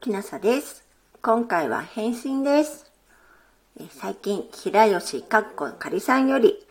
[0.00, 0.84] きなさです。
[1.22, 2.86] 今回は返信です。
[3.80, 6.64] え最近、平吉かっこかりさんより、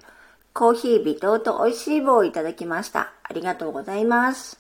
[0.54, 3.12] コーヒー微糖と美味しい棒をいただきました。
[3.24, 4.58] ありがとうございます。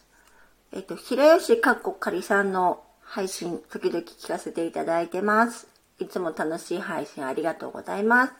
[0.73, 5.69] えっ、と、平吉かっこかりさんの配信、時々聞かせていただいてます。
[5.99, 8.33] いつも楽しい配信ありがとうございます。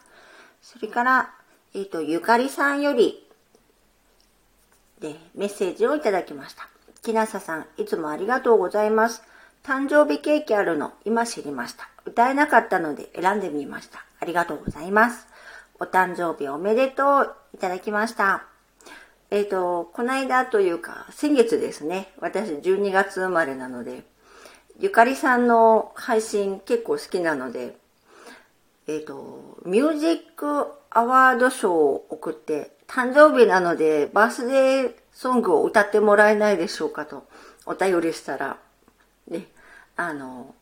[0.61, 1.33] それから、
[1.73, 3.25] えっ、と、ゆかりさんより、
[4.99, 6.67] で、メッセージをいただきました。
[7.01, 9.23] きなささん、いつもありがとうございます。
[9.63, 11.89] 誕生日ケーキあるの、今知りました。
[12.05, 14.05] 歌えなかったので選んでみました。
[14.19, 15.27] ありがとうございます。
[15.79, 18.45] お誕生日おめでとう、いただきました。
[19.29, 22.13] えっ、と、この間というか、先月ですね。
[22.19, 24.03] 私12月生まれなので、
[24.79, 27.75] ゆかりさんの配信結構好きなので、
[28.87, 37.27] えっ、と、ミュージックアワード賞を送って、誕生日なのでバースデーソングを歌ってもらえないでしょうかと
[37.65, 38.57] お便りしたら、
[39.27, 39.47] ね、
[39.95, 40.53] あの、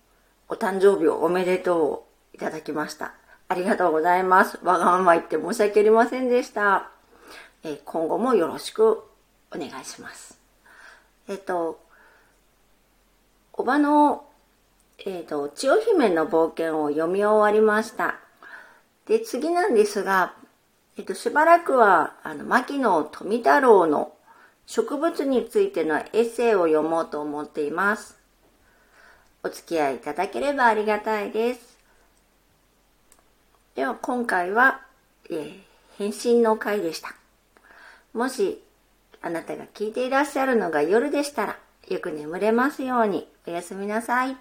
[0.49, 3.13] お誕生日をおめでとういただきました。
[3.47, 4.59] ありがとうございます。
[4.63, 6.89] わがまま言って申し訳ありませんでした。
[7.63, 9.03] え今後もよろしく
[9.51, 10.39] お願いします。
[11.27, 11.79] えっ、と、
[13.53, 14.25] おばの、
[15.05, 18.19] えっ、と、千代姫の冒険を読み終わりました。
[19.07, 20.33] で、次なんですが、
[20.97, 24.13] えっと、しばらくは、あの、牧野富太郎の
[24.65, 28.17] 植物についてのエッセイを読もうと思っています。
[29.45, 31.77] お付き合いいただければありがたいです。
[33.75, 34.81] では、今回は、
[35.29, 35.59] えー
[35.97, 37.15] 返信の回でした。
[38.11, 38.61] もし、
[39.21, 44.35] あなたが聞いていらっしゃるのが夜でしたら、よく眠れますように、おやすみなさい。